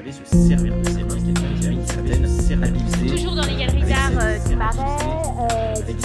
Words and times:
savait 0.00 0.12
se 0.12 0.48
servir 0.48 0.76
de 0.76 0.88
ses 0.88 1.02
mains, 1.02 1.08
quelqu'un 1.08 1.60
qui 1.60 1.66
a 1.66 1.70
une 1.70 1.86
certaine 1.86 2.26
sérénité. 2.26 3.06
Toujours 3.06 3.34
dans 3.34 3.46
les 3.46 3.56
galeries 3.56 3.82
d'art 3.82 4.48
du 4.48 4.56
Marais, 4.56 4.78
Avec 5.76 5.96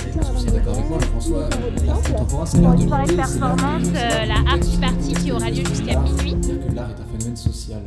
D'accord 0.54 0.76
avec 0.76 0.90
moi, 0.90 1.00
François, 1.00 1.50
pour 1.50 2.74
une 2.74 2.88
soirée 2.88 3.08
de 3.08 3.14
performance, 3.14 3.88
la 3.94 4.52
Art 4.52 4.58
vivre. 4.58 4.82
Party 4.82 5.14
qui 5.14 5.32
aura 5.32 5.50
lieu 5.50 5.64
jusqu'à 5.66 6.00
minuit. 6.00 6.36
c'est-à-dire 6.42 6.68
que 6.68 6.76
l'art 6.76 6.90
est 6.90 7.02
un 7.02 7.18
phénomène 7.18 7.38
social. 7.38 7.82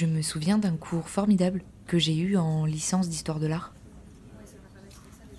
Je 0.00 0.06
me 0.06 0.22
souviens 0.22 0.56
d'un 0.56 0.78
cours 0.78 1.10
formidable 1.10 1.62
que 1.86 1.98
j'ai 1.98 2.16
eu 2.16 2.38
en 2.38 2.64
licence 2.64 3.10
d'histoire 3.10 3.38
de 3.38 3.46
l'art. 3.46 3.74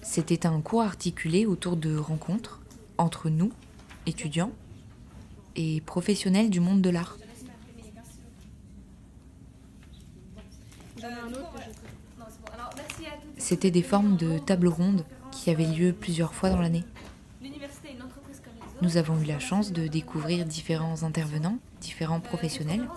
C'était 0.04 0.46
un 0.46 0.62
cours 0.62 0.84
articulé 0.84 1.48
autour 1.48 1.78
de 1.78 1.98
rencontres 1.98 2.62
entre 3.00 3.32
nous, 3.32 3.52
étudiants, 4.06 4.52
et 5.56 5.82
professionnels 5.82 6.52
du 6.52 6.60
monde 6.60 6.84
de 6.84 6.92
l'art. 6.92 7.18
C'était 13.38 13.72
des 13.72 13.82
formes 13.82 14.16
de 14.16 14.38
table 14.38 14.68
ronde 14.68 15.06
qui 15.32 15.50
avaient 15.50 15.66
lieu 15.66 15.92
plusieurs 15.92 16.36
fois 16.36 16.52
dans 16.52 16.62
l'année. 16.62 16.84
Nous 18.82 18.98
avons 18.98 19.20
eu 19.22 19.26
la 19.26 19.40
chance 19.40 19.72
de 19.72 19.88
découvrir 19.88 20.46
différents 20.46 21.04
intervenants, 21.04 21.58
différents 21.80 22.20
professionnels, 22.20 22.88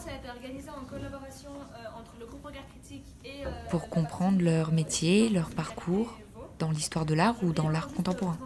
pour 3.69 3.89
comprendre 3.91 4.43
leur 4.43 4.73
métier, 4.73 5.29
leur 5.29 5.51
parcours 5.51 6.19
dans 6.59 6.71
l'histoire 6.71 7.05
de 7.05 7.15
l'art 7.15 7.37
ou 7.43 7.53
dans 7.53 7.69
l'art 7.69 7.89
contemporain. 7.89 8.39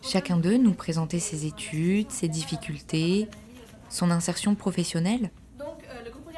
Chacun 0.00 0.38
d'eux 0.38 0.56
nous 0.56 0.72
présentait 0.72 1.18
ses 1.18 1.46
études, 1.46 2.10
ses 2.10 2.28
difficultés, 2.28 3.28
son 3.90 4.10
insertion 4.10 4.54
professionnelle. 4.54 5.30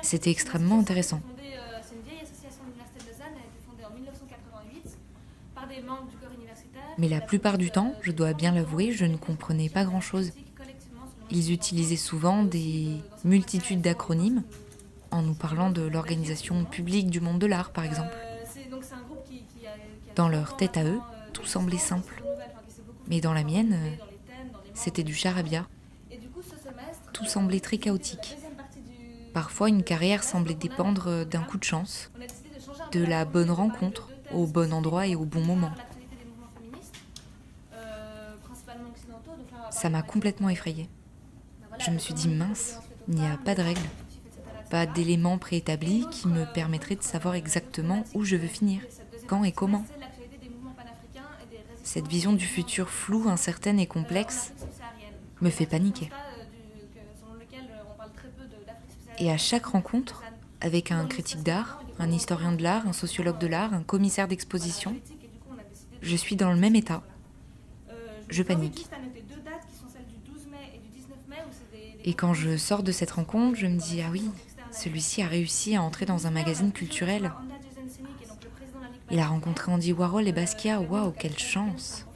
C'était 0.03 0.31
extrêmement 0.31 0.81
intéressant. 0.81 1.21
Mais 6.99 7.09
la 7.09 7.21
plupart 7.21 7.59
du 7.59 7.71
temps, 7.71 7.95
je 8.03 8.13
dois 8.13 8.33
bien 8.33 8.53
l'avouer, 8.53 8.93
je 8.93 9.05
ne 9.05 9.17
comprenais 9.17 9.69
pas 9.69 9.85
grand-chose. 9.85 10.33
Ils 11.31 11.53
utilisaient 11.53 11.97
souvent 11.97 12.45
des 12.45 12.97
multitudes 13.25 13.81
d'acronymes 13.81 14.43
en 15.11 15.23
nous 15.23 15.35
parlant 15.35 15.71
de 15.71 15.83
l'organisation 15.83 16.65
publique 16.65 17.11
du 17.11 17.21
monde 17.21 17.39
de 17.39 17.47
l'art, 17.47 17.73
par 17.73 17.85
exemple. 17.85 18.15
Dans 20.17 20.29
leur 20.29 20.57
tête 20.57 20.77
à 20.77 20.85
eux, 20.85 21.01
tout 21.33 21.45
semblait 21.45 21.79
simple. 21.79 22.23
Mais 23.09 23.21
dans 23.21 23.33
la 23.33 23.45
mienne, 23.45 23.79
c'était 24.75 25.03
du 25.03 25.15
charabia. 25.15 25.67
Tout 27.13 27.25
semblait 27.25 27.61
très 27.61 27.79
chaotique. 27.79 28.37
Parfois, 29.33 29.69
une 29.69 29.83
carrière 29.83 30.23
semblait 30.23 30.55
dépendre 30.55 31.25
d'un 31.25 31.43
coup 31.43 31.59
de 31.59 31.65
chance, 31.65 32.11
de 32.93 33.05
la 33.05 33.25
bonne 33.25 33.51
rencontre, 33.51 34.09
au 34.33 34.47
bon 34.47 34.73
endroit 34.73 35.07
et 35.07 35.17
au 35.17 35.25
bon 35.25 35.45
moment. 35.45 35.73
Ça 39.85 39.91
m'a 39.91 40.01
complètement 40.01 40.49
effrayée. 40.49 40.89
Je 41.79 41.91
me 41.91 41.99
suis 41.99 42.15
dit 42.15 42.29
mince, 42.29 42.79
il 43.07 43.17
n'y 43.17 43.27
a 43.27 43.37
pas 43.37 43.55
de 43.55 43.61
règles, 43.61 43.83
pas 44.71 44.87
d'éléments 44.87 45.37
préétablis 45.37 46.07
qui 46.11 46.27
me 46.27 46.51
permettraient 46.55 46.97
de 46.97 47.03
savoir 47.03 47.35
exactement 47.35 48.03
où 48.15 48.25
je 48.25 48.37
veux 48.37 48.49
finir, 48.49 48.81
quand 49.27 49.45
et 49.45 49.53
comment. 49.53 49.85
Cette 51.83 52.09
vision 52.09 52.33
du 52.33 52.47
futur 52.47 52.89
floue, 52.89 53.29
incertaine 53.29 53.79
et 53.79 53.87
complexe 53.87 54.55
me 55.43 55.51
fait 55.51 55.67
paniquer. 55.67 56.09
Et 59.19 59.31
à 59.31 59.37
chaque 59.37 59.67
rencontre, 59.67 60.23
avec 60.63 60.93
un 60.93 61.05
critique 61.05 61.43
d'art, 61.43 61.83
un 61.99 62.11
historien 62.11 62.53
de 62.53 62.63
l'art, 62.63 62.89
un 62.89 62.95
sociologue 62.95 63.39
de 63.39 63.49
l'art, 63.49 63.75
un 63.75 63.83
commissaire 63.83 64.29
d'exposition, 64.29 64.97
je 66.01 66.17
suis 66.17 66.37
dans 66.37 66.51
le 66.51 66.59
même 66.59 66.75
état. 66.75 67.03
Je 68.31 68.43
panique. 68.43 68.89
Et 72.05 72.15
quand 72.15 72.35
je 72.35 72.57
sors 72.57 72.83
de 72.83 72.93
cette 72.93 73.13
rencontre, 73.13 73.59
je 73.59 73.67
me 73.67 73.79
dis 73.79 74.03
ah 74.03 74.11
oui, 74.13 74.31
celui-ci 74.71 75.23
a 75.23 75.27
réussi 75.27 75.75
à 75.75 75.83
entrer 75.83 76.05
dans 76.05 76.27
un 76.27 76.31
magazine 76.31 76.71
culturel. 76.71 77.33
Il 79.11 79.19
a 79.21 79.27
rencontré 79.27 79.73
Andy 79.73 79.93
Warhol 79.93 80.29
et 80.29 80.33
Basquiat, 80.33 80.81
waouh, 80.81 81.13
quelle 81.13 81.39
chance 81.39 82.07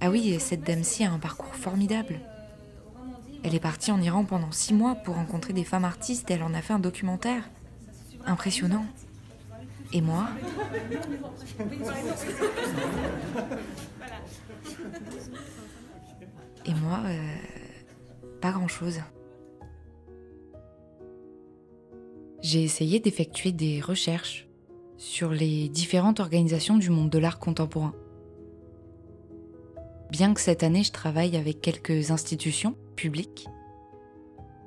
Ah 0.00 0.10
oui, 0.10 0.30
et 0.30 0.38
cette 0.38 0.62
dame-ci 0.62 1.04
a 1.04 1.12
un 1.12 1.18
parcours 1.18 1.54
formidable. 1.54 2.20
Elle 3.42 3.54
est 3.54 3.60
partie 3.60 3.90
en 3.90 4.00
Iran 4.00 4.24
pendant 4.24 4.52
six 4.52 4.74
mois 4.74 4.94
pour 4.94 5.14
rencontrer 5.14 5.52
des 5.52 5.64
femmes 5.64 5.84
artistes 5.84 6.30
et 6.30 6.34
elle 6.34 6.42
en 6.42 6.54
a 6.54 6.62
fait 6.62 6.74
un 6.74 6.78
documentaire. 6.78 7.48
Impressionnant. 8.26 8.86
Et 9.92 10.00
moi? 10.00 10.28
Et 16.66 16.74
moi, 16.74 17.00
euh, 17.06 17.34
pas 18.40 18.52
grand-chose. 18.52 19.00
J'ai 22.42 22.62
essayé 22.62 23.00
d'effectuer 23.00 23.52
des 23.52 23.80
recherches 23.80 24.48
sur 24.96 25.30
les 25.30 25.68
différentes 25.68 26.20
organisations 26.20 26.76
du 26.76 26.90
monde 26.90 27.10
de 27.10 27.18
l'art 27.18 27.38
contemporain. 27.38 27.94
Bien 30.10 30.34
que 30.34 30.40
cette 30.40 30.62
année 30.62 30.82
je 30.82 30.92
travaille 30.92 31.36
avec 31.36 31.60
quelques 31.60 32.10
institutions 32.10 32.74
publiques, 32.96 33.46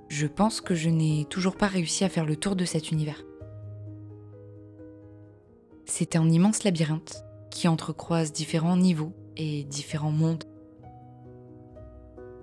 je 0.07 0.27
pense 0.27 0.61
que 0.61 0.75
je 0.75 0.89
n'ai 0.89 1.25
toujours 1.25 1.55
pas 1.55 1.67
réussi 1.67 2.03
à 2.03 2.09
faire 2.09 2.25
le 2.25 2.35
tour 2.35 2.55
de 2.55 2.65
cet 2.65 2.91
univers. 2.91 3.23
C'est 5.85 6.15
un 6.15 6.29
immense 6.29 6.63
labyrinthe 6.63 7.23
qui 7.49 7.67
entrecroise 7.67 8.31
différents 8.31 8.77
niveaux 8.77 9.13
et 9.37 9.63
différents 9.63 10.11
mondes. 10.11 10.43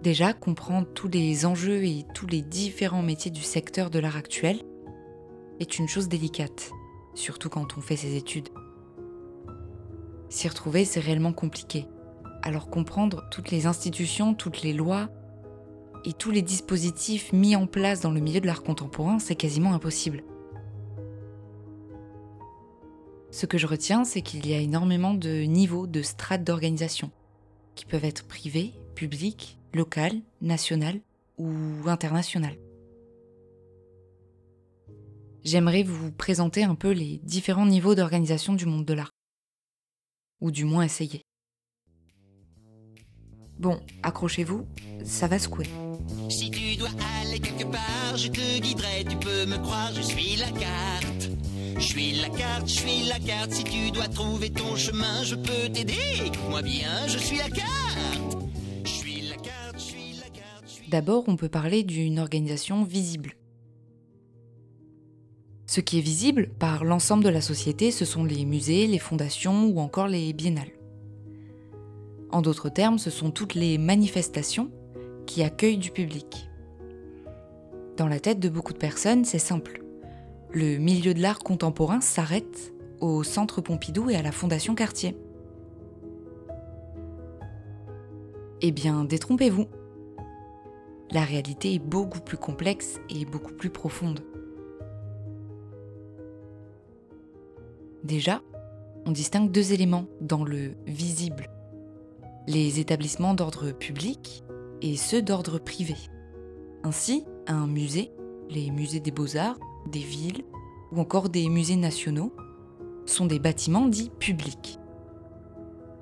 Déjà, 0.03 0.33
comprendre 0.33 0.89
tous 0.95 1.09
les 1.09 1.45
enjeux 1.45 1.85
et 1.85 2.07
tous 2.15 2.27
les 2.27 2.41
différents 2.41 3.03
métiers 3.03 3.31
du 3.31 3.43
secteur 3.43 3.91
de 3.91 3.99
l'art 3.99 4.17
actuel 4.17 4.63
est 5.61 5.79
une 5.79 5.89
chose 5.89 6.09
délicate, 6.09 6.71
surtout 7.15 7.51
quand 7.51 7.77
on 7.77 7.83
fait 7.83 7.97
ses 7.97 8.17
études. 8.17 8.49
S'y 10.31 10.49
retrouver, 10.49 10.87
c'est 10.87 11.01
réellement 11.01 11.35
compliqué. 11.35 11.87
Alors 12.43 12.71
comprendre 12.71 13.29
toutes 13.31 13.51
les 13.51 13.67
institutions, 13.67 14.33
toutes 14.33 14.63
les 14.63 14.73
lois 14.73 15.11
et 16.07 16.15
tous 16.15 16.31
les 16.31 16.41
dispositifs 16.41 17.35
mis 17.35 17.55
en 17.55 17.67
place 17.67 18.01
dans 18.01 18.11
le 18.11 18.21
milieu 18.21 18.41
de 18.41 18.47
l'art 18.47 18.63
contemporain, 18.63 19.19
c'est 19.19 19.35
quasiment 19.35 19.75
impossible. 19.75 20.25
Ce 23.31 23.45
que 23.45 23.59
je 23.59 23.67
retiens, 23.67 24.05
c'est 24.05 24.23
qu'il 24.23 24.47
y 24.47 24.55
a 24.55 24.59
énormément 24.59 25.13
de 25.13 25.43
niveaux, 25.43 25.87
de 25.87 26.01
strates 26.01 26.43
d'organisation, 26.43 27.11
qui 27.75 27.85
peuvent 27.85 28.07
être 28.07 28.27
privés, 28.27 28.73
publics, 28.95 29.60
locales, 29.73 30.21
nationales 30.41 31.01
ou 31.39 31.51
internationales. 31.87 32.59
J'aimerais 35.43 35.83
vous 35.83 36.13
présenter 36.13 36.65
un 36.65 36.75
peu 36.75 36.91
les 36.91 37.19
différents 37.23 37.67
niveaux 37.67 37.95
d'organisation 37.95 38.55
du 38.55 38.67
monde 38.67 38.85
de 38.85 38.93
l'art. 38.93 39.13
Ou 40.41 40.51
du 40.51 40.65
moins 40.65 40.83
essayer. 40.85 41.23
Bon, 43.59 43.81
accrochez-vous, 44.03 44.67
ça 45.05 45.29
va 45.29 45.39
secouer. 45.39 45.67
Si 46.31 46.51
tu 46.51 46.77
dois 46.77 46.89
aller 47.21 47.41
quelque 47.41 47.65
part, 47.65 48.17
je 48.17 48.29
te 48.29 48.59
guiderai, 48.59 49.05
tu 49.09 49.17
peux 49.17 49.47
me 49.47 49.59
croire, 49.59 49.93
je 49.95 50.01
suis 50.01 50.37
la 50.37 50.51
carte. 50.51 51.31
Je 51.77 51.87
suis 51.87 52.13
la 52.13 52.29
carte, 52.31 52.67
je 52.67 52.75
suis 52.75 53.03
la 53.09 53.19
carte, 53.19 53.53
si 53.53 53.65
tu 53.65 53.91
dois 53.91 54.09
trouver 54.09 54.51
ton 54.51 54.77
chemin, 54.77 55.23
je 55.25 55.35
peux 55.35 55.71
t'aider. 55.73 56.23
Écoute-moi 56.25 56.63
bien, 56.63 57.07
je 57.07 57.19
suis 57.19 57.37
la 57.37 57.51
carte. 57.51 58.40
D'abord, 60.91 61.29
on 61.29 61.37
peut 61.37 61.49
parler 61.49 61.85
d'une 61.85 62.19
organisation 62.19 62.83
visible. 62.83 63.37
Ce 65.67 65.81
qui 65.81 65.99
est 65.99 66.03
visible 66.03 66.51
par 66.59 66.83
l'ensemble 66.83 67.23
de 67.23 67.29
la 67.29 67.41
société, 67.41 67.93
ce 67.93 68.05
sont 68.05 68.25
les 68.25 68.45
musées, 68.45 68.89
les 68.89 68.99
fondations 68.99 69.69
ou 69.69 69.79
encore 69.79 70.09
les 70.09 70.33
biennales. 70.33 70.73
En 72.33 72.43
d'autres 72.43 72.71
termes, 72.71 72.99
ce 72.99 73.09
sont 73.09 73.31
toutes 73.31 73.55
les 73.55 73.79
manifestations 73.79 74.69
qui 75.27 75.45
accueillent 75.45 75.79
du 75.79 75.93
public. 75.93 76.51
Dans 77.97 78.09
la 78.09 78.19
tête 78.19 78.41
de 78.41 78.49
beaucoup 78.49 78.73
de 78.73 78.79
personnes, 78.79 79.25
c'est 79.25 79.39
simple. 79.39 79.85
Le 80.51 80.79
milieu 80.79 81.15
de 81.15 81.23
l'art 81.23 81.39
contemporain 81.39 82.01
s'arrête 82.01 82.75
au 82.99 83.23
Centre 83.23 83.61
Pompidou 83.61 84.11
et 84.11 84.17
à 84.17 84.23
la 84.23 84.33
Fondation 84.33 84.75
Cartier. 84.75 85.17
Eh 88.61 88.73
bien, 88.73 89.05
détrompez-vous. 89.05 89.69
La 91.13 91.25
réalité 91.25 91.75
est 91.75 91.81
beaucoup 91.81 92.21
plus 92.21 92.37
complexe 92.37 93.01
et 93.09 93.25
beaucoup 93.25 93.53
plus 93.53 93.71
profonde. 93.71 94.21
Déjà, 98.05 98.43
on 99.07 99.11
distingue 99.11 99.51
deux 99.51 99.73
éléments 99.73 100.07
dans 100.21 100.45
le 100.45 100.75
visible. 100.87 101.51
Les 102.47 102.79
établissements 102.79 103.35
d'ordre 103.35 103.73
public 103.73 104.45
et 104.83 104.97
ceux 104.97 105.21
d'ordre 105.21 105.59
privé. 105.59 105.97
Ainsi, 106.85 107.25
un 107.47 107.67
musée, 107.67 108.13
les 108.49 108.71
musées 108.71 109.01
des 109.01 109.11
beaux-arts, 109.11 109.59
des 109.87 109.99
villes 109.99 110.45
ou 110.93 111.01
encore 111.01 111.29
des 111.29 111.49
musées 111.49 111.77
nationaux 111.77 112.33
sont 113.05 113.27
des 113.27 113.39
bâtiments 113.41 113.89
dits 113.89 114.11
publics. 114.21 114.79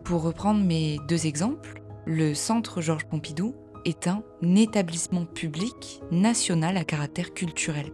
Pour 0.04 0.22
reprendre 0.22 0.62
mes 0.62 0.98
deux 1.08 1.26
exemples, 1.26 1.82
le 2.06 2.34
Centre 2.34 2.80
Georges 2.80 3.06
Pompidou 3.06 3.54
est 3.88 4.06
un 4.06 4.22
établissement 4.42 5.24
public 5.24 6.02
national 6.10 6.76
à 6.76 6.84
caractère 6.84 7.32
culturel. 7.32 7.92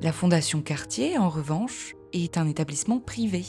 La 0.00 0.12
Fondation 0.12 0.62
Cartier, 0.62 1.18
en 1.18 1.28
revanche, 1.28 1.96
est 2.12 2.38
un 2.38 2.46
établissement 2.46 3.00
privé. 3.00 3.44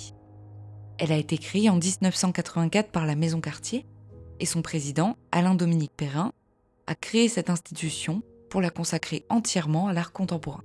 Elle 0.97 1.11
a 1.11 1.17
été 1.17 1.37
créée 1.37 1.69
en 1.69 1.75
1984 1.75 2.91
par 2.91 3.05
la 3.05 3.15
Maison 3.15 3.41
Cartier 3.41 3.85
et 4.39 4.45
son 4.45 4.63
président, 4.63 5.17
Alain-Dominique 5.31 5.93
Perrin, 5.95 6.31
a 6.87 6.95
créé 6.95 7.27
cette 7.27 7.51
institution 7.51 8.23
pour 8.49 8.61
la 8.61 8.71
consacrer 8.71 9.23
entièrement 9.29 9.87
à 9.87 9.93
l'art 9.93 10.13
contemporain. 10.13 10.63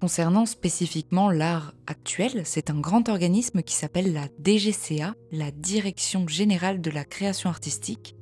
Concernant 0.00 0.46
spécifiquement 0.46 1.30
l'art 1.30 1.74
actuel, 1.86 2.42
c'est 2.46 2.70
un 2.70 2.80
grand 2.80 3.10
organisme 3.10 3.60
qui 3.60 3.74
s'appelle 3.74 4.14
la 4.14 4.28
DGCA, 4.42 5.14
la 5.30 5.50
Direction 5.50 6.26
générale 6.26 6.80
de 6.80 6.90
la 6.90 7.04
création 7.04 7.50
artistique, 7.50 8.16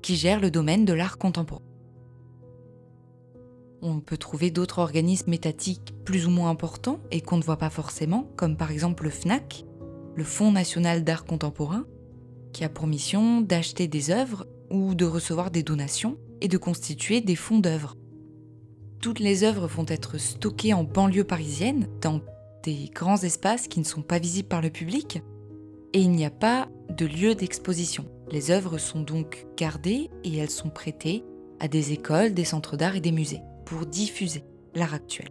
qui 0.00 0.14
gère 0.14 0.38
le 0.38 0.52
domaine 0.52 0.84
de 0.84 0.92
l'art 0.92 1.18
contemporain. 1.18 1.62
On 3.82 3.98
peut 3.98 4.16
trouver 4.16 4.52
d'autres 4.52 4.78
organismes 4.78 5.32
étatiques 5.32 5.92
plus 6.04 6.28
ou 6.28 6.30
moins 6.30 6.50
importants 6.50 7.00
et 7.10 7.20
qu'on 7.20 7.36
ne 7.36 7.42
voit 7.42 7.56
pas 7.56 7.70
forcément, 7.70 8.30
comme 8.36 8.56
par 8.56 8.70
exemple 8.70 9.02
le 9.02 9.10
FNAC, 9.10 9.64
le 10.14 10.22
Fonds 10.22 10.52
national 10.52 11.02
d'art 11.02 11.24
contemporain, 11.24 11.84
qui 12.52 12.62
a 12.62 12.68
pour 12.68 12.86
mission 12.86 13.40
d'acheter 13.40 13.88
des 13.88 14.12
œuvres 14.12 14.46
ou 14.70 14.94
de 14.94 15.04
recevoir 15.04 15.50
des 15.50 15.64
donations 15.64 16.16
et 16.40 16.46
de 16.46 16.58
constituer 16.58 17.20
des 17.20 17.34
fonds 17.34 17.58
d'œuvres. 17.58 17.96
Toutes 19.02 19.18
les 19.18 19.42
œuvres 19.42 19.66
vont 19.66 19.84
être 19.88 20.16
stockées 20.16 20.74
en 20.74 20.84
banlieue 20.84 21.24
parisienne, 21.24 21.88
dans 22.00 22.20
des 22.62 22.88
grands 22.94 23.20
espaces 23.20 23.66
qui 23.66 23.80
ne 23.80 23.84
sont 23.84 24.00
pas 24.00 24.20
visibles 24.20 24.48
par 24.48 24.62
le 24.62 24.70
public, 24.70 25.20
et 25.92 25.98
il 25.98 26.12
n'y 26.12 26.24
a 26.24 26.30
pas 26.30 26.68
de 26.88 27.04
lieu 27.04 27.34
d'exposition. 27.34 28.04
Les 28.30 28.52
œuvres 28.52 28.78
sont 28.78 29.00
donc 29.00 29.48
gardées 29.56 30.08
et 30.22 30.36
elles 30.36 30.50
sont 30.50 30.70
prêtées 30.70 31.24
à 31.58 31.66
des 31.66 31.90
écoles, 31.90 32.32
des 32.32 32.44
centres 32.44 32.76
d'art 32.76 32.94
et 32.94 33.00
des 33.00 33.10
musées 33.10 33.40
pour 33.66 33.86
diffuser 33.86 34.44
l'art 34.76 34.94
actuel. 34.94 35.30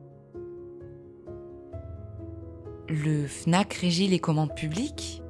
Le 2.89 3.25
FNAC 3.25 3.73
régit 3.75 4.09
les 4.09 4.19
commandes 4.19 4.53
publiques. 4.53 5.23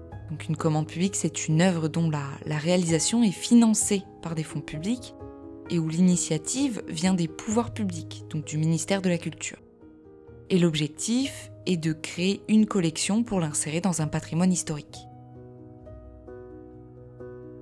Une 0.49 0.57
commande 0.57 0.87
publique, 0.87 1.15
c'est 1.15 1.47
une 1.47 1.61
œuvre 1.61 1.89
dont 1.89 2.09
la 2.09 2.57
réalisation 2.57 3.21
est 3.21 3.29
financée 3.29 4.01
par 4.23 4.33
des 4.33 4.43
fonds 4.43 4.61
publics 4.61 5.13
et 5.71 5.79
où 5.79 5.87
l'initiative 5.87 6.83
vient 6.87 7.13
des 7.13 7.29
pouvoirs 7.29 7.73
publics, 7.73 8.25
donc 8.29 8.45
du 8.45 8.57
ministère 8.57 9.01
de 9.01 9.09
la 9.09 9.17
Culture. 9.17 9.57
Et 10.49 10.59
l'objectif 10.59 11.49
est 11.65 11.77
de 11.77 11.93
créer 11.93 12.43
une 12.49 12.65
collection 12.65 13.23
pour 13.23 13.39
l'insérer 13.39 13.79
dans 13.79 14.01
un 14.01 14.07
patrimoine 14.07 14.51
historique. 14.51 14.99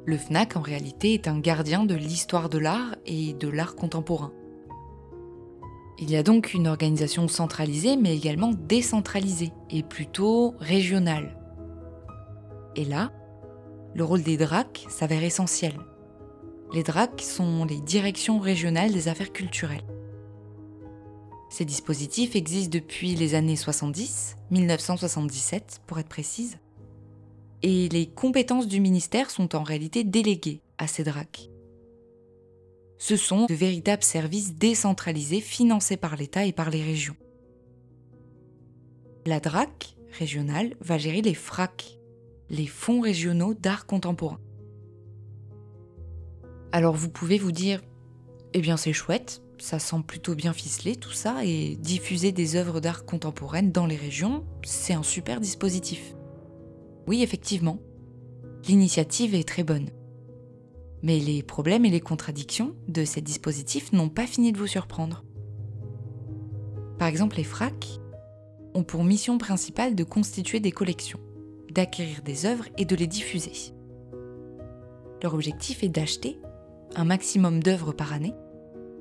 Le 0.05 0.17
FNAC 0.17 0.57
en 0.57 0.61
réalité 0.61 1.13
est 1.13 1.27
un 1.27 1.39
gardien 1.39 1.85
de 1.85 1.93
l'histoire 1.93 2.49
de 2.49 2.57
l'art 2.57 2.95
et 3.05 3.33
de 3.33 3.47
l'art 3.47 3.75
contemporain. 3.75 4.33
Il 5.99 6.09
y 6.09 6.15
a 6.15 6.23
donc 6.23 6.55
une 6.55 6.67
organisation 6.67 7.27
centralisée 7.27 7.95
mais 7.95 8.15
également 8.15 8.53
décentralisée 8.53 9.51
et 9.69 9.83
plutôt 9.83 10.55
régionale. 10.59 11.37
Et 12.75 12.85
là, 12.85 13.11
le 13.93 14.03
rôle 14.03 14.23
des 14.23 14.37
DRAC 14.37 14.87
s'avère 14.89 15.23
essentiel. 15.23 15.73
Les 16.73 16.83
DRAC 16.83 17.21
sont 17.21 17.65
les 17.65 17.81
directions 17.81 18.39
régionales 18.39 18.91
des 18.91 19.07
affaires 19.07 19.31
culturelles. 19.33 19.85
Ces 21.49 21.65
dispositifs 21.65 22.35
existent 22.35 22.77
depuis 22.77 23.15
les 23.15 23.33
années 23.33 23.55
70, 23.55 24.35
1977 24.51 25.81
pour 25.87 25.99
être 25.99 26.09
précise, 26.09 26.59
et 27.63 27.89
les 27.89 28.07
compétences 28.07 28.67
du 28.67 28.79
ministère 28.79 29.31
sont 29.31 29.55
en 29.55 29.63
réalité 29.63 30.03
déléguées 30.03 30.61
à 30.77 30.87
ces 30.87 31.03
DRAC 31.03 31.49
ce 32.99 33.15
sont 33.15 33.45
de 33.45 33.53
véritables 33.53 34.03
services 34.03 34.53
décentralisés 34.53 35.41
financés 35.41 35.97
par 35.97 36.17
l'État 36.17 36.45
et 36.45 36.51
par 36.51 36.69
les 36.69 36.83
régions. 36.83 37.15
La 39.25 39.39
DRAC 39.39 39.95
régionale 40.11 40.75
va 40.81 40.97
gérer 40.97 41.21
les 41.21 41.33
FRAC, 41.33 41.97
les 42.49 42.67
fonds 42.67 42.99
régionaux 42.99 43.53
d'art 43.53 43.85
contemporain. 43.85 44.39
Alors 46.71 46.95
vous 46.95 47.09
pouvez 47.09 47.37
vous 47.37 47.51
dire, 47.51 47.81
eh 48.53 48.61
bien 48.61 48.77
c'est 48.77 48.93
chouette, 48.93 49.41
ça 49.57 49.79
semble 49.79 50.05
plutôt 50.05 50.35
bien 50.35 50.53
ficelé 50.53 50.95
tout 50.95 51.11
ça, 51.11 51.43
et 51.43 51.75
diffuser 51.75 52.31
des 52.31 52.55
œuvres 52.55 52.79
d'art 52.79 53.05
contemporaines 53.05 53.71
dans 53.71 53.85
les 53.85 53.95
régions, 53.95 54.45
c'est 54.63 54.93
un 54.93 55.03
super 55.03 55.39
dispositif. 55.39 56.15
Oui, 57.07 57.23
effectivement, 57.23 57.79
l'initiative 58.67 59.33
est 59.33 59.47
très 59.47 59.63
bonne. 59.63 59.89
Mais 61.01 61.19
les 61.19 61.41
problèmes 61.41 61.85
et 61.85 61.89
les 61.89 62.01
contradictions 62.01 62.75
de 62.87 63.03
ces 63.03 63.21
dispositifs 63.21 63.91
n'ont 63.93 64.09
pas 64.09 64.27
fini 64.27 64.51
de 64.51 64.59
vous 64.59 64.67
surprendre. 64.67 65.23
Par 66.99 67.07
exemple, 67.07 67.37
les 67.37 67.43
FRAC 67.43 67.99
ont 68.75 68.83
pour 68.83 69.03
mission 69.03 69.37
principale 69.37 69.95
de 69.95 70.03
constituer 70.03 70.59
des 70.59 70.71
collections, 70.71 71.19
d'acquérir 71.71 72.21
des 72.21 72.45
œuvres 72.45 72.65
et 72.77 72.85
de 72.85 72.95
les 72.95 73.07
diffuser. 73.07 73.73
Leur 75.23 75.33
objectif 75.33 75.83
est 75.83 75.89
d'acheter 75.89 76.39
un 76.95 77.05
maximum 77.05 77.61
d'œuvres 77.61 77.91
par 77.91 78.13
année, 78.13 78.33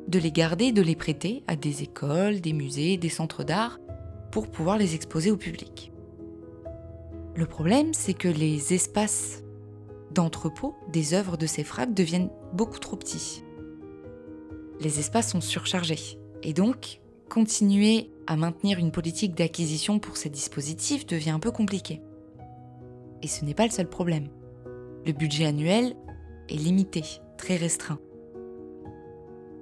de 0.08 0.18
les 0.18 0.32
garder 0.32 0.72
de 0.72 0.82
les 0.82 0.96
prêter 0.96 1.42
à 1.46 1.56
des 1.56 1.82
écoles, 1.82 2.40
des 2.40 2.52
musées, 2.52 2.96
des 2.96 3.08
centres 3.08 3.44
d'art 3.44 3.78
pour 4.30 4.48
pouvoir 4.48 4.78
les 4.78 4.94
exposer 4.94 5.30
au 5.30 5.36
public. 5.36 5.92
Le 7.34 7.46
problème, 7.46 7.94
c'est 7.94 8.14
que 8.14 8.28
les 8.28 8.74
espaces 8.74 9.44
d'entrepôt 10.12 10.74
des 10.92 11.14
œuvres 11.14 11.36
de 11.36 11.46
ces 11.46 11.62
fracs 11.62 11.94
deviennent 11.94 12.30
beaucoup 12.52 12.78
trop 12.78 12.96
petits. 12.96 13.44
Les 14.80 14.98
espaces 14.98 15.30
sont 15.30 15.40
surchargés 15.40 16.18
et 16.42 16.52
donc 16.52 17.00
continuer 17.28 18.10
à 18.26 18.36
maintenir 18.36 18.78
une 18.78 18.90
politique 18.90 19.34
d'acquisition 19.34 19.98
pour 19.98 20.16
ces 20.16 20.30
dispositifs 20.30 21.06
devient 21.06 21.30
un 21.30 21.38
peu 21.38 21.50
compliqué. 21.50 22.00
Et 23.22 23.28
ce 23.28 23.44
n'est 23.44 23.54
pas 23.54 23.66
le 23.66 23.72
seul 23.72 23.88
problème. 23.88 24.28
Le 25.04 25.12
budget 25.12 25.46
annuel 25.46 25.94
est 26.48 26.56
limité, 26.56 27.02
très 27.38 27.56
restreint. 27.56 27.98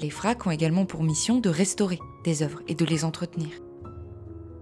Les 0.01 0.11
FRAC 0.11 0.47
ont 0.47 0.51
également 0.51 0.85
pour 0.85 1.05
mission 1.05 1.39
de 1.39 1.49
restaurer 1.49 2.01
des 2.25 2.43
œuvres 2.43 2.63
et 2.67 2.75
de 2.75 2.85
les 2.85 3.05
entretenir. 3.05 3.51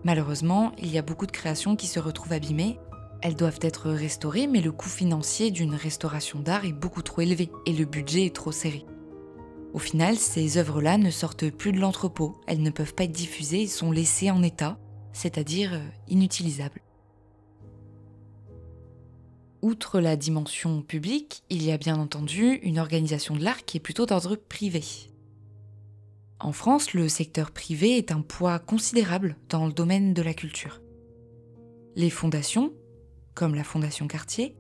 Malheureusement, 0.05 0.73
il 0.79 0.93
y 0.93 0.99
a 0.99 1.03
beaucoup 1.03 1.27
de 1.27 1.33
créations 1.33 1.77
qui 1.77 1.87
se 1.87 1.99
retrouvent 1.99 2.35
abîmées 2.35 2.79
elles 3.25 3.37
doivent 3.37 3.61
être 3.63 3.91
restaurées, 3.91 4.47
mais 4.47 4.61
le 4.61 4.71
coût 4.71 4.91
financier 4.91 5.51
d'une 5.51 5.75
restauration 5.75 6.41
d'art 6.41 6.67
est 6.67 6.75
beaucoup 6.75 7.01
trop 7.01 7.23
élevé 7.23 7.51
et 7.65 7.73
le 7.73 7.87
budget 7.87 8.27
est 8.27 8.35
trop 8.35 8.53
serré. 8.53 8.85
Au 9.73 9.79
final, 9.79 10.17
ces 10.17 10.59
œuvres-là 10.59 10.99
ne 10.99 11.11
sortent 11.11 11.49
plus 11.49 11.73
de 11.73 11.81
l'entrepôt, 11.81 12.37
elles 12.47 12.61
ne 12.61 12.69
peuvent 12.69 12.95
pas 12.95 13.05
être 13.05 13.13
diffusées 13.13 13.63
et 13.63 13.67
sont 13.67 13.93
laissées 13.93 14.31
en 14.31 14.43
état, 14.43 14.77
c'est-à-dire 15.15 15.73
euh, 15.73 15.89
inutilisables. 16.07 16.84
Outre 19.65 19.99
la 19.99 20.15
dimension 20.15 20.83
publique, 20.83 21.43
il 21.49 21.63
y 21.63 21.73
a 21.73 21.79
bien 21.79 21.99
entendu 21.99 22.59
une 22.65 22.79
organisation 22.79 23.35
de 23.35 23.43
l'art 23.43 23.65
qui 23.65 23.79
est 23.79 23.81
plutôt 23.81 24.05
d'ordre 24.05 24.37
privé. 24.37 24.85
En 26.39 26.53
France, 26.53 26.93
le 26.93 27.09
secteur 27.09 27.51
privé 27.51 27.97
est 27.97 28.13
un 28.13 28.21
poids 28.21 28.59
considérable 28.59 29.39
dans 29.49 29.65
le 29.65 29.73
domaine 29.73 30.13
de 30.13 30.21
la 30.21 30.35
culture. 30.35 30.83
Les 31.97 32.11
fondations, 32.11 32.75
comme 33.35 33.55
la 33.55 33.65
Fondation 33.65 34.07
Cartier, 34.07 34.55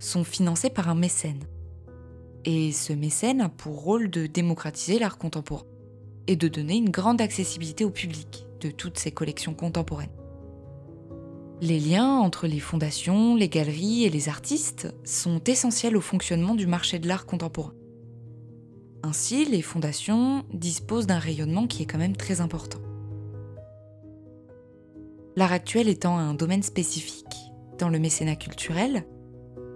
sont 0.00 0.24
financés 0.24 0.70
par 0.70 0.88
un 0.88 0.96
mécène. 0.96 1.44
Et 2.44 2.72
ce 2.72 2.92
mécène 2.92 3.42
a 3.42 3.48
pour 3.48 3.80
rôle 3.80 4.10
de 4.10 4.26
démocratiser 4.26 4.98
l'art 4.98 5.18
contemporain 5.18 5.66
et 6.26 6.34
de 6.34 6.48
donner 6.48 6.78
une 6.78 6.90
grande 6.90 7.20
accessibilité 7.20 7.84
au 7.84 7.90
public 7.90 8.48
de 8.60 8.72
toutes 8.72 8.98
ces 8.98 9.12
collections 9.12 9.54
contemporaines. 9.54 10.10
Les 11.62 11.78
liens 11.78 12.18
entre 12.18 12.48
les 12.48 12.58
fondations, 12.58 13.36
les 13.36 13.48
galeries 13.48 14.02
et 14.02 14.10
les 14.10 14.28
artistes 14.28 14.92
sont 15.04 15.40
essentiels 15.44 15.96
au 15.96 16.00
fonctionnement 16.00 16.56
du 16.56 16.66
marché 16.66 16.98
de 16.98 17.06
l'art 17.06 17.24
contemporain. 17.24 17.72
Ainsi, 19.04 19.44
les 19.44 19.62
fondations 19.62 20.42
disposent 20.52 21.06
d'un 21.06 21.20
rayonnement 21.20 21.68
qui 21.68 21.84
est 21.84 21.86
quand 21.86 21.98
même 21.98 22.16
très 22.16 22.40
important. 22.40 22.80
L'art 25.36 25.52
actuel 25.52 25.88
étant 25.88 26.18
un 26.18 26.34
domaine 26.34 26.64
spécifique, 26.64 27.52
dans 27.78 27.90
le 27.90 28.00
mécénat 28.00 28.34
culturel, 28.34 29.06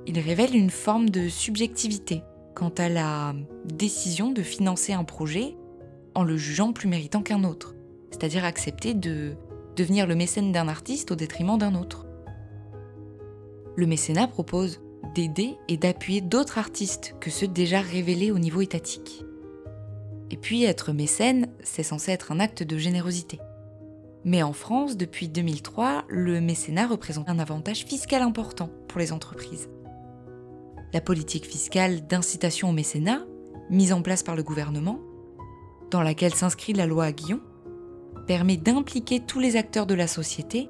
il 0.08 0.18
révèle 0.18 0.56
une 0.56 0.70
forme 0.70 1.08
de 1.08 1.28
subjectivité 1.28 2.24
quant 2.56 2.72
à 2.78 2.88
la 2.88 3.32
décision 3.64 4.32
de 4.32 4.42
financer 4.42 4.92
un 4.92 5.04
projet 5.04 5.56
en 6.16 6.24
le 6.24 6.36
jugeant 6.36 6.72
plus 6.72 6.88
méritant 6.88 7.22
qu'un 7.22 7.44
autre, 7.44 7.76
c'est-à-dire 8.10 8.44
accepter 8.44 8.92
de 8.92 9.36
devenir 9.76 10.06
le 10.06 10.14
mécène 10.14 10.52
d'un 10.52 10.68
artiste 10.68 11.10
au 11.12 11.14
détriment 11.14 11.58
d'un 11.58 11.74
autre. 11.74 12.06
Le 13.76 13.86
mécénat 13.86 14.26
propose 14.26 14.80
d'aider 15.14 15.56
et 15.68 15.76
d'appuyer 15.76 16.20
d'autres 16.20 16.58
artistes 16.58 17.14
que 17.20 17.30
ceux 17.30 17.46
déjà 17.46 17.80
révélés 17.80 18.30
au 18.30 18.38
niveau 18.38 18.62
étatique. 18.62 19.24
Et 20.30 20.36
puis 20.36 20.64
être 20.64 20.92
mécène, 20.92 21.48
c'est 21.62 21.82
censé 21.82 22.10
être 22.10 22.32
un 22.32 22.40
acte 22.40 22.62
de 22.62 22.78
générosité. 22.78 23.38
Mais 24.24 24.42
en 24.42 24.52
France, 24.52 24.96
depuis 24.96 25.28
2003, 25.28 26.04
le 26.08 26.40
mécénat 26.40 26.88
représente 26.88 27.28
un 27.28 27.38
avantage 27.38 27.84
fiscal 27.84 28.22
important 28.22 28.70
pour 28.88 28.98
les 28.98 29.12
entreprises. 29.12 29.68
La 30.92 31.00
politique 31.00 31.46
fiscale 31.46 32.06
d'incitation 32.06 32.70
au 32.70 32.72
mécénat, 32.72 33.24
mise 33.70 33.92
en 33.92 34.02
place 34.02 34.22
par 34.22 34.34
le 34.34 34.42
gouvernement, 34.42 34.98
dans 35.90 36.02
laquelle 36.02 36.34
s'inscrit 36.34 36.72
la 36.72 36.86
loi 36.86 37.12
Guillon, 37.12 37.40
permet 38.26 38.56
d'impliquer 38.56 39.20
tous 39.20 39.40
les 39.40 39.56
acteurs 39.56 39.86
de 39.86 39.94
la 39.94 40.06
société 40.06 40.68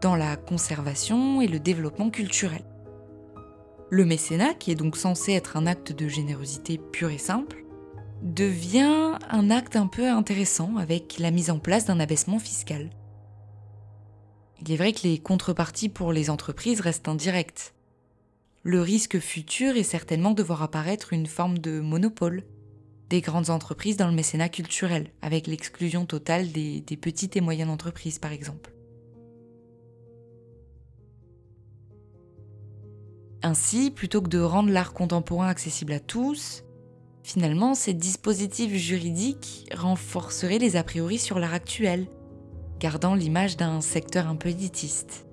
dans 0.00 0.16
la 0.16 0.36
conservation 0.36 1.40
et 1.40 1.48
le 1.48 1.58
développement 1.58 2.10
culturel. 2.10 2.64
Le 3.90 4.04
mécénat, 4.04 4.54
qui 4.54 4.70
est 4.70 4.76
donc 4.76 4.96
censé 4.96 5.32
être 5.32 5.56
un 5.56 5.66
acte 5.66 5.92
de 5.92 6.08
générosité 6.08 6.78
pur 6.78 7.10
et 7.10 7.18
simple, 7.18 7.64
devient 8.22 9.18
un 9.28 9.50
acte 9.50 9.76
un 9.76 9.86
peu 9.86 10.08
intéressant 10.08 10.76
avec 10.76 11.18
la 11.18 11.30
mise 11.30 11.50
en 11.50 11.58
place 11.58 11.86
d'un 11.86 12.00
abaissement 12.00 12.38
fiscal. 12.38 12.90
Il 14.62 14.70
est 14.70 14.76
vrai 14.76 14.92
que 14.92 15.02
les 15.04 15.18
contreparties 15.18 15.88
pour 15.88 16.12
les 16.12 16.30
entreprises 16.30 16.80
restent 16.80 17.08
indirectes. 17.08 17.74
Le 18.62 18.82
risque 18.82 19.18
futur 19.18 19.76
est 19.76 19.82
certainement 19.82 20.32
de 20.32 20.42
voir 20.42 20.62
apparaître 20.62 21.14
une 21.14 21.26
forme 21.26 21.58
de 21.58 21.80
monopole 21.80 22.44
des 23.10 23.20
grandes 23.20 23.50
entreprises 23.50 23.96
dans 23.96 24.08
le 24.08 24.14
mécénat 24.14 24.48
culturel, 24.48 25.10
avec 25.20 25.46
l'exclusion 25.46 26.06
totale 26.06 26.50
des, 26.52 26.82
petites 27.00 27.36
et 27.36 27.40
moyennes 27.40 27.68
entreprises 27.68 28.18
par 28.18 28.32
exemple. 28.32 28.72
Ainsi, 33.42 33.90
plutôt 33.90 34.22
que 34.22 34.28
de 34.28 34.38
rendre 34.38 34.70
l'art 34.70 34.92
contemporain 34.92 35.48
accessible 35.48 35.92
à 35.92 36.00
tous, 36.00 36.62
Finalement, 37.22 37.74
ces 37.74 37.92
dispositifs 37.92 38.74
juridiques 38.74 39.68
renforceraient 39.76 40.58
les 40.58 40.76
a 40.76 40.82
priori 40.82 41.18
sur 41.18 41.38
l'art 41.38 41.54
actuel, 41.54 42.06
gardant 42.78 43.14
l'image 43.14 43.56
d'un 43.56 43.80
secteur 43.80 44.26
un 44.26 44.36
peu 44.36 44.48
élitiste. 44.48 45.26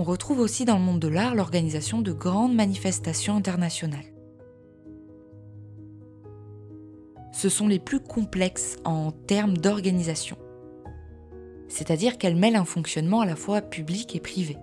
On 0.00 0.02
retrouve 0.02 0.40
aussi 0.40 0.64
dans 0.64 0.78
le 0.78 0.82
monde 0.82 0.98
de 0.98 1.08
l'art 1.08 1.34
l'organisation 1.34 2.00
de 2.00 2.12
grandes 2.12 2.54
manifestations 2.54 3.36
internationales. 3.36 4.14
Ce 7.34 7.50
sont 7.50 7.68
les 7.68 7.78
plus 7.78 8.00
complexes 8.00 8.78
en 8.86 9.12
termes 9.12 9.58
d'organisation 9.58 10.38
c'est-à-dire 11.68 12.18
qu'elle 12.18 12.34
mêle 12.34 12.56
un 12.56 12.64
fonctionnement 12.64 13.20
à 13.20 13.26
la 13.26 13.36
fois 13.36 13.62
public 13.62 14.14
et 14.16 14.20
privé. 14.20 14.56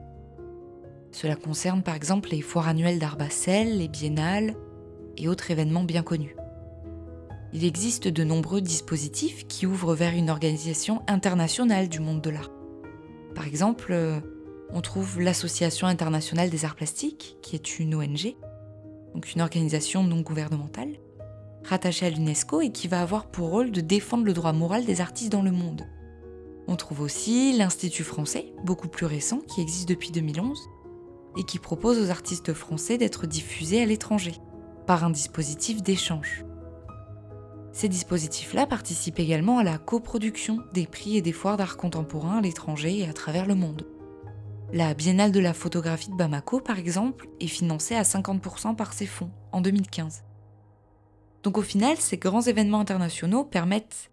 Cela 1.12 1.36
concerne 1.36 1.82
par 1.82 1.96
exemple 1.96 2.29
les 2.29 2.41
foires 2.41 2.67
annuelles 2.67 3.00
d'Arbacel, 3.00 3.77
les 3.77 3.88
biennales 3.88 4.56
et 5.15 5.29
autres 5.29 5.50
événements 5.50 5.86
bien 5.86 6.03
connus. 6.03 6.36
Il 7.53 7.63
existe 7.63 8.08
de 8.08 8.24
nombreux 8.24 8.62
dispositifs 8.62 9.48
qui 9.48 9.65
ouvrent 9.65 9.96
vers 9.96 10.13
une 10.13 10.29
organisation 10.29 11.01
internationale 11.08 11.88
du 11.88 12.01
monde 12.01 12.22
de 12.22 12.29
l'art. 12.29 12.51
Par 13.34 13.48
exemple, 13.48 13.94
euh, 13.94 14.20
on 14.74 14.82
trouve 14.82 15.22
l'Association 15.22 15.88
internationale 15.88 16.50
des 16.50 16.66
arts 16.66 16.76
plastiques, 16.76 17.38
qui 17.42 17.56
est 17.56 17.80
une 17.80 17.96
ONG, 17.96 18.36
donc 19.14 19.34
une 19.34 19.42
organisation 19.42 20.04
non 20.04 20.22
gouvernementale, 20.22 20.98
rattachée 21.64 22.06
à 22.06 22.10
l'UNESCO 22.10 22.62
et 22.62 22.72
qui 22.72 22.88
va 22.88 23.02
avoir 23.02 23.28
pour 23.28 23.50
rôle 23.50 23.72
de 23.72 23.82
défendre 23.82 24.26
le 24.26 24.34
droit 24.34 24.54
moral 24.54 24.86
des 24.86 25.02
artistes 25.02 25.32
dans 25.32 25.42
le 25.42 25.52
monde. 25.52 25.88
On 26.68 26.76
trouve 26.76 27.02
aussi 27.02 27.58
l'Institut 27.58 28.04
français, 28.04 28.54
beaucoup 28.64 28.90
plus 28.90 29.06
récent, 29.06 29.40
qui 29.40 29.62
existe 29.62 29.88
depuis 29.88 30.12
2011, 30.12 30.60
et 31.38 31.44
qui 31.44 31.60
propose 31.60 32.00
aux 32.00 32.12
artistes 32.12 32.54
français 32.54 32.98
d'être 32.98 33.26
diffusés 33.28 33.82
à 33.82 33.86
l'étranger, 33.86 34.36
par 34.86 35.04
un 35.04 35.10
dispositif 35.10 35.82
d'échange. 35.82 36.44
Ces 37.72 37.90
dispositifs-là 37.90 38.66
participent 38.66 39.20
également 39.20 39.60
à 39.60 39.64
la 39.64 39.78
coproduction 39.78 40.60
des 40.74 40.88
prix 40.88 41.16
et 41.16 41.22
des 41.22 41.32
foires 41.32 41.58
d'art 41.58 41.78
contemporain 41.78 42.40
à 42.40 42.42
l'étranger 42.42 43.00
et 43.00 43.08
à 43.08 43.14
travers 43.14 43.46
le 43.46 43.56
monde. 43.56 43.86
La 44.74 44.94
Biennale 44.94 45.32
de 45.32 45.40
la 45.40 45.54
photographie 45.54 46.10
de 46.10 46.16
Bamako, 46.16 46.60
par 46.60 46.78
exemple, 46.78 47.30
est 47.40 47.48
financée 47.48 47.96
à 47.96 48.02
50% 48.02 48.76
par 48.76 48.92
ces 48.92 49.06
fonds 49.06 49.32
en 49.54 49.62
2015. 49.62 50.26
Donc 51.44 51.58
au 51.58 51.62
final, 51.62 51.96
ces 51.98 52.18
grands 52.18 52.42
événements 52.42 52.82
internationaux 52.82 53.46
permettent 53.46 54.12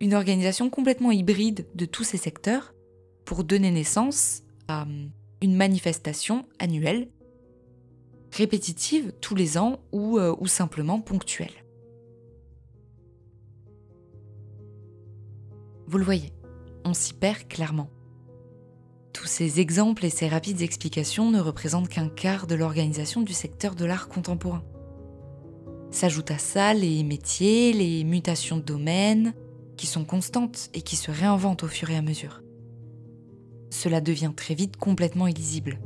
une 0.00 0.12
organisation 0.12 0.68
complètement 0.68 1.12
hybride 1.12 1.66
de 1.74 1.86
tous 1.86 2.04
ces 2.04 2.18
secteurs 2.18 2.74
pour 3.24 3.42
donner 3.42 3.70
naissance 3.70 4.42
à 4.68 4.82
hum, 4.82 5.10
une 5.40 5.56
manifestation 5.56 6.44
annuelle, 6.58 7.08
répétitive 8.32 9.14
tous 9.22 9.34
les 9.34 9.56
ans 9.56 9.78
euh, 9.94 10.36
ou 10.38 10.46
simplement 10.46 11.00
ponctuelle. 11.00 11.64
Vous 15.86 15.96
le 15.96 16.04
voyez, 16.04 16.34
on 16.84 16.92
s'y 16.92 17.14
perd 17.14 17.48
clairement. 17.48 17.88
Tous 19.16 19.26
ces 19.26 19.60
exemples 19.60 20.04
et 20.04 20.10
ces 20.10 20.28
rapides 20.28 20.60
explications 20.60 21.30
ne 21.30 21.40
représentent 21.40 21.88
qu'un 21.88 22.10
quart 22.10 22.46
de 22.46 22.54
l'organisation 22.54 23.22
du 23.22 23.32
secteur 23.32 23.74
de 23.74 23.86
l'art 23.86 24.08
contemporain. 24.08 24.62
S'ajoutent 25.90 26.32
à 26.32 26.36
ça 26.36 26.74
les 26.74 27.02
métiers, 27.02 27.72
les 27.72 28.04
mutations 28.04 28.58
de 28.58 28.62
domaine, 28.62 29.32
qui 29.78 29.86
sont 29.86 30.04
constantes 30.04 30.68
et 30.74 30.82
qui 30.82 30.96
se 30.96 31.10
réinventent 31.10 31.62
au 31.62 31.66
fur 31.66 31.88
et 31.88 31.96
à 31.96 32.02
mesure. 32.02 32.42
Cela 33.70 34.02
devient 34.02 34.32
très 34.36 34.52
vite 34.52 34.76
complètement 34.76 35.28
illisible. 35.28 35.80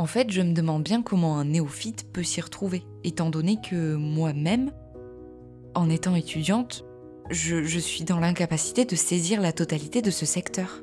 En 0.00 0.06
fait, 0.06 0.32
je 0.32 0.42
me 0.42 0.54
demande 0.54 0.82
bien 0.82 1.02
comment 1.02 1.38
un 1.38 1.44
néophyte 1.44 2.12
peut 2.12 2.24
s'y 2.24 2.40
retrouver, 2.40 2.82
étant 3.04 3.30
donné 3.30 3.58
que 3.60 3.94
moi-même, 3.94 4.72
en 5.76 5.88
étant 5.88 6.16
étudiante, 6.16 6.84
je, 7.30 7.78
suis 7.78 8.04
dans 8.04 8.18
l'incapacité 8.18 8.84
de 8.84 8.96
saisir 8.96 9.40
la 9.40 9.52
totalité 9.52 10.02
de 10.02 10.10
ce 10.10 10.26
secteur. 10.26 10.82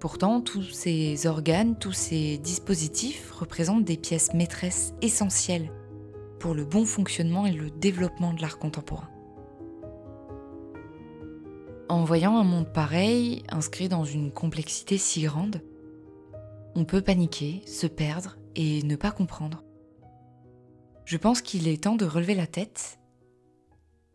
Pourtant, 0.00 0.40
tous 0.40 0.62
ces 0.62 1.26
organes, 1.26 1.76
tous 1.78 1.92
ces 1.92 2.38
dispositifs 2.38 3.30
représentent 3.32 3.84
des 3.84 3.96
pièces 3.96 4.34
maîtresses 4.34 4.94
essentielles 5.02 5.72
pour 6.38 6.54
le 6.54 6.64
bon 6.64 6.84
fonctionnement 6.84 7.46
et 7.46 7.52
le 7.52 7.70
développement 7.70 8.32
de 8.32 8.40
l'art 8.40 8.58
contemporain. 8.58 9.08
En 11.88 12.04
voyant 12.04 12.36
un 12.36 12.44
monde 12.44 12.72
pareil, 12.72 13.42
inscrit 13.48 13.88
dans 13.88 14.04
une 14.04 14.30
complexité 14.30 14.98
si 14.98 15.22
grande, 15.22 15.62
on 16.74 16.84
peut 16.84 17.00
paniquer, 17.00 17.62
se 17.66 17.86
perdre 17.86 18.36
et 18.54 18.82
ne 18.82 18.94
pas 18.94 19.10
comprendre. 19.10 19.64
Je 21.06 21.16
pense 21.16 21.40
qu'il 21.40 21.66
est 21.66 21.84
temps 21.84 21.96
de 21.96 22.04
relever 22.04 22.34
la 22.34 22.46
tête, 22.46 22.97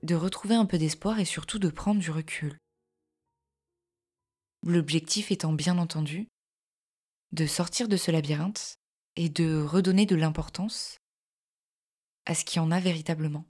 de 0.04 0.16
retrouver 0.16 0.56
un 0.56 0.66
peu 0.66 0.78
d'espoir 0.78 1.20
et 1.20 1.26
surtout 1.26 1.60
de 1.60 1.70
prendre 1.70 2.00
du 2.00 2.12
recul. 2.12 2.58
L'objectif 4.66 5.32
étant 5.32 5.54
bien 5.54 5.78
entendu 5.78 6.28
de 7.32 7.48
sortir 7.48 7.88
de 7.88 7.98
ce 7.98 8.12
labyrinthe 8.12 8.76
et 9.16 9.30
de 9.30 9.62
redonner 9.62 10.06
de 10.06 10.16
l'importance 10.16 11.00
à 12.26 12.36
ce 12.36 12.46
qu'il 12.46 12.58
y 12.58 12.60
en 12.60 12.72
a 12.72 12.80
véritablement. 12.80 13.46